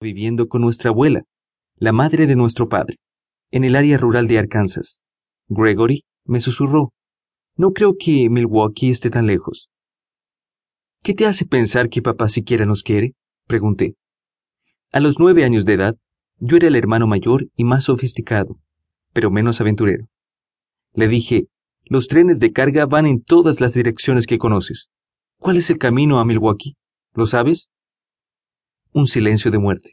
[0.00, 1.24] viviendo con nuestra abuela,
[1.76, 2.98] la madre de nuestro padre,
[3.50, 5.02] en el área rural de Arkansas.
[5.48, 6.92] Gregory me susurró,
[7.56, 9.70] no creo que Milwaukee esté tan lejos.
[11.02, 13.14] ¿Qué te hace pensar que papá siquiera nos quiere?
[13.46, 13.94] pregunté.
[14.92, 15.96] A los nueve años de edad,
[16.38, 18.60] yo era el hermano mayor y más sofisticado,
[19.12, 20.06] pero menos aventurero.
[20.92, 21.46] Le dije,
[21.84, 24.88] los trenes de carga van en todas las direcciones que conoces.
[25.38, 26.76] ¿Cuál es el camino a Milwaukee?
[27.14, 27.70] ¿Lo sabes?
[28.92, 29.92] Un silencio de muerte.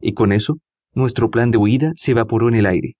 [0.00, 0.58] Y con eso,
[0.92, 2.96] nuestro plan de huida se evaporó en el aire.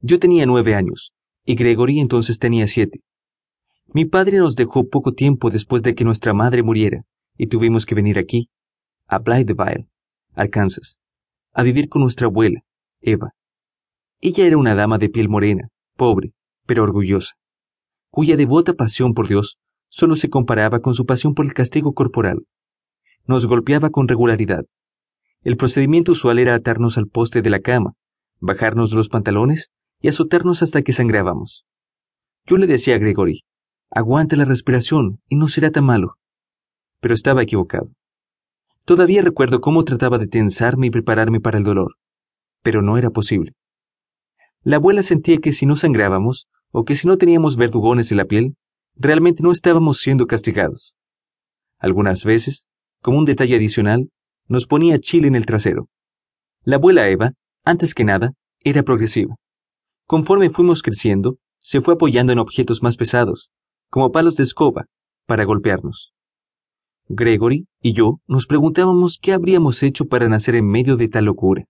[0.00, 1.12] Yo tenía nueve años,
[1.44, 3.00] y Gregory entonces tenía siete.
[3.92, 7.04] Mi padre nos dejó poco tiempo después de que nuestra madre muriera,
[7.36, 8.50] y tuvimos que venir aquí,
[9.06, 9.88] a Blytheville,
[10.34, 11.00] Arkansas,
[11.52, 12.60] a vivir con nuestra abuela,
[13.00, 13.32] Eva.
[14.20, 16.32] Ella era una dama de piel morena, pobre,
[16.66, 17.36] pero orgullosa,
[18.10, 22.44] cuya devota pasión por Dios solo se comparaba con su pasión por el castigo corporal.
[23.28, 24.64] Nos golpeaba con regularidad.
[25.42, 27.92] El procedimiento usual era atarnos al poste de la cama,
[28.40, 29.68] bajarnos los pantalones
[30.00, 31.66] y azotarnos hasta que sangrábamos.
[32.46, 33.44] Yo le decía a Gregory,
[33.90, 36.14] aguanta la respiración y no será tan malo.
[37.00, 37.88] Pero estaba equivocado.
[38.86, 41.96] Todavía recuerdo cómo trataba de tensarme y prepararme para el dolor,
[42.62, 43.52] pero no era posible.
[44.62, 48.24] La abuela sentía que si no sangrábamos, o que si no teníamos verdugones en la
[48.24, 48.56] piel,
[48.96, 50.96] realmente no estábamos siendo castigados.
[51.78, 52.66] Algunas veces,
[53.02, 54.10] como un detalle adicional,
[54.48, 55.88] nos ponía chile en el trasero.
[56.64, 57.32] La abuela Eva,
[57.64, 59.36] antes que nada, era progresiva.
[60.06, 63.50] Conforme fuimos creciendo, se fue apoyando en objetos más pesados,
[63.90, 64.86] como palos de escoba,
[65.26, 66.12] para golpearnos.
[67.08, 71.64] Gregory y yo nos preguntábamos qué habríamos hecho para nacer en medio de tal locura.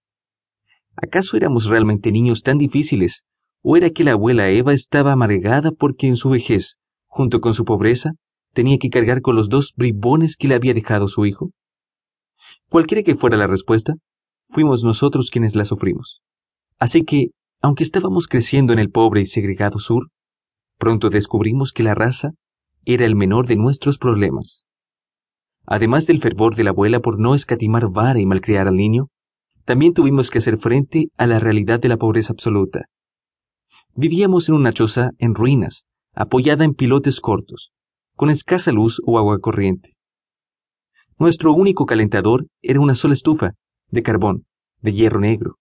[0.96, 3.24] ¿Acaso éramos realmente niños tan difíciles,
[3.62, 7.64] o era que la abuela Eva estaba amargada porque en su vejez, junto con su
[7.64, 8.12] pobreza,
[8.52, 11.50] tenía que cargar con los dos bribones que le había dejado su hijo?
[12.68, 13.94] Cualquiera que fuera la respuesta,
[14.44, 16.22] fuimos nosotros quienes la sufrimos.
[16.78, 17.28] Así que,
[17.60, 20.08] aunque estábamos creciendo en el pobre y segregado sur,
[20.78, 22.30] pronto descubrimos que la raza
[22.84, 24.66] era el menor de nuestros problemas.
[25.66, 29.08] Además del fervor de la abuela por no escatimar vara y malcriar al niño,
[29.64, 32.86] también tuvimos que hacer frente a la realidad de la pobreza absoluta.
[33.94, 35.84] Vivíamos en una choza en ruinas,
[36.14, 37.72] apoyada en pilotes cortos,
[38.18, 39.94] con escasa luz o agua corriente.
[41.18, 43.52] Nuestro único calentador era una sola estufa,
[43.88, 44.44] de carbón,
[44.82, 45.56] de hierro negro,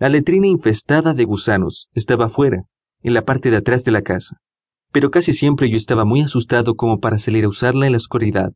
[0.00, 2.62] la letrina infestada de gusanos estaba afuera,
[3.02, 4.36] en la parte de atrás de la casa,
[4.92, 8.52] pero casi siempre yo estaba muy asustado como para salir a usarla en la oscuridad.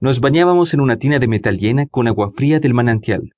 [0.00, 3.30] Nos bañábamos en una tina de metal llena con agua fría del manantial.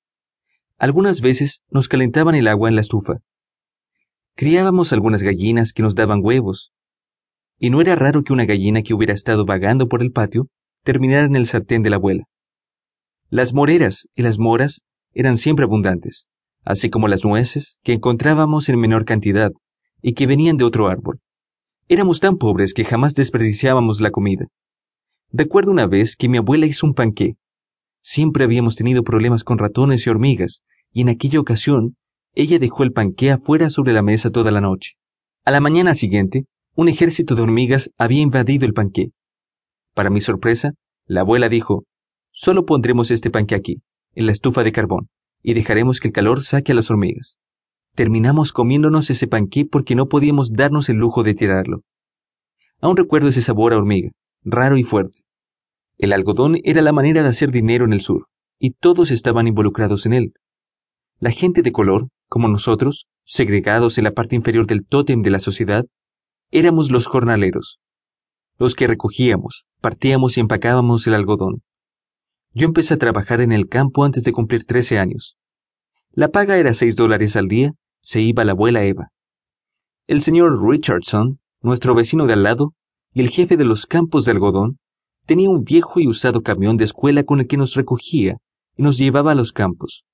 [0.79, 3.19] Algunas veces nos calentaban el agua en la estufa.
[4.35, 6.71] Criábamos algunas gallinas que nos daban huevos,
[7.63, 10.47] y no era raro que una gallina que hubiera estado vagando por el patio
[10.83, 12.25] terminara en el sartén de la abuela.
[13.29, 14.81] Las moreras y las moras
[15.13, 16.27] eran siempre abundantes
[16.65, 19.51] así como las nueces que encontrábamos en menor cantidad
[20.01, 21.19] y que venían de otro árbol.
[21.87, 24.47] Éramos tan pobres que jamás desperdiciábamos la comida.
[25.31, 27.35] Recuerdo una vez que mi abuela hizo un panqué.
[28.01, 31.95] Siempre habíamos tenido problemas con ratones y hormigas, y en aquella ocasión
[32.33, 34.93] ella dejó el panqué afuera sobre la mesa toda la noche.
[35.45, 36.45] A la mañana siguiente,
[36.75, 39.11] un ejército de hormigas había invadido el panqué.
[39.93, 40.71] Para mi sorpresa,
[41.05, 41.85] la abuela dijo,
[42.31, 43.81] solo pondremos este panqué aquí,
[44.13, 45.09] en la estufa de carbón
[45.43, 47.37] y dejaremos que el calor saque a las hormigas.
[47.93, 51.81] Terminamos comiéndonos ese panqué porque no podíamos darnos el lujo de tirarlo.
[52.79, 54.09] Aún recuerdo ese sabor a hormiga,
[54.43, 55.19] raro y fuerte.
[55.97, 58.25] El algodón era la manera de hacer dinero en el sur,
[58.57, 60.33] y todos estaban involucrados en él.
[61.19, 65.39] La gente de color, como nosotros, segregados en la parte inferior del tótem de la
[65.39, 65.85] sociedad,
[66.53, 67.79] éramos los jornaleros,
[68.59, 71.63] los que recogíamos, partíamos y empacábamos el algodón.
[72.53, 75.35] Yo empecé a trabajar en el campo antes de cumplir 13 años.
[76.11, 79.07] La paga era 6 dólares al día, se iba la abuela Eva.
[80.05, 82.73] El señor Richardson, nuestro vecino de al lado,
[83.13, 84.77] y el jefe de los campos de algodón,
[85.25, 88.37] tenía un viejo y usado camión de escuela con el que nos recogía
[88.77, 90.05] y nos llevaba a los campos.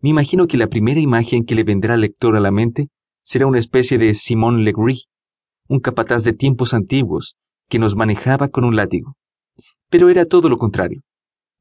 [0.00, 2.88] Me imagino que la primera imagen que le vendrá al lector a la mente
[3.22, 5.04] será una especie de Simón Legree,
[5.68, 7.36] un capataz de tiempos antiguos,
[7.68, 9.16] que nos manejaba con un látigo.
[9.90, 11.02] Pero era todo lo contrario.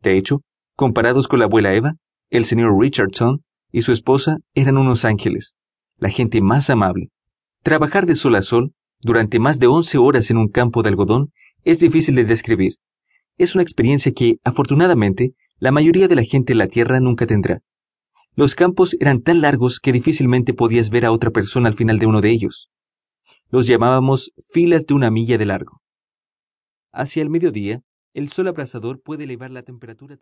[0.01, 0.41] De hecho,
[0.75, 1.93] comparados con la abuela Eva,
[2.29, 5.55] el señor Richardson y su esposa eran unos ángeles,
[5.97, 7.09] la gente más amable.
[7.63, 11.31] Trabajar de sol a sol durante más de 11 horas en un campo de algodón
[11.63, 12.75] es difícil de describir.
[13.37, 17.61] Es una experiencia que, afortunadamente, la mayoría de la gente en la Tierra nunca tendrá.
[18.35, 22.05] Los campos eran tan largos que difícilmente podías ver a otra persona al final de
[22.05, 22.69] uno de ellos.
[23.51, 25.81] Los llamábamos filas de una milla de largo.
[26.91, 27.81] Hacia el mediodía,
[28.13, 30.13] el sol abrasador puede elevar la temperatura